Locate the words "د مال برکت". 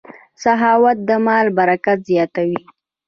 1.07-1.97